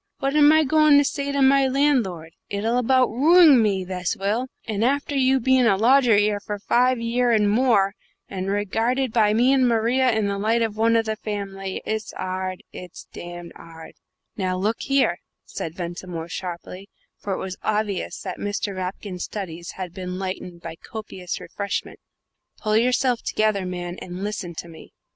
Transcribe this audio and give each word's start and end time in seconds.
What 0.17 0.35
am 0.35 0.51
I 0.51 0.63
goin' 0.63 0.97
to 0.97 1.03
say 1.05 1.31
to 1.31 1.43
my 1.43 1.67
landlord? 1.67 2.33
It'll 2.49 2.79
about 2.79 3.09
ruing 3.11 3.61
me, 3.61 3.83
this 3.85 4.17
will; 4.17 4.47
and 4.67 4.83
after 4.83 5.15
you 5.15 5.39
bein' 5.39 5.67
a 5.67 5.77
lodger 5.77 6.15
'ere 6.17 6.39
for 6.39 6.57
five 6.57 6.99
year 6.99 7.29
and 7.31 7.47
more, 7.47 7.93
and 8.27 8.49
regarded 8.49 9.13
by 9.13 9.35
me 9.35 9.53
and 9.53 9.67
Maria 9.67 10.11
in 10.11 10.25
the 10.25 10.39
light 10.39 10.63
of 10.63 10.75
one 10.75 10.95
of 10.95 11.05
the 11.05 11.17
family. 11.17 11.83
It's 11.85 12.13
'ard 12.13 12.63
it's 12.73 13.05
damned 13.13 13.51
'ard!" 13.55 13.93
"Now, 14.35 14.57
look 14.57 14.81
here," 14.81 15.19
said 15.45 15.75
Ventimore, 15.75 16.29
sharply 16.29 16.89
for 17.19 17.33
it 17.33 17.37
was 17.37 17.57
obvious 17.61 18.19
that 18.21 18.39
Mr. 18.39 18.75
Rapkin's 18.75 19.25
studies 19.25 19.73
had 19.73 19.93
been 19.93 20.17
lightened 20.17 20.61
by 20.63 20.77
copious 20.77 21.39
refreshment 21.39 21.99
"pull 22.57 22.75
yourself 22.75 23.21
together, 23.21 23.67
man, 23.67 23.99
and 24.01 24.23
listen 24.23 24.55
to 24.55 24.67
me." 24.67 24.93